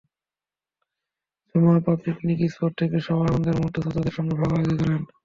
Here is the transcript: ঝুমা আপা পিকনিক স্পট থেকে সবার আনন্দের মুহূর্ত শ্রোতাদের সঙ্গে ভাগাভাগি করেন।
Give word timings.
ঝুমা 1.49 1.71
আপা 1.77 1.93
পিকনিক 2.03 2.39
স্পট 2.53 2.71
থেকে 2.79 2.97
সবার 3.05 3.27
আনন্দের 3.29 3.55
মুহূর্ত 3.57 3.75
শ্রোতাদের 3.79 4.13
সঙ্গে 4.17 4.33
ভাগাভাগি 4.35 4.75
করেন। 4.79 5.01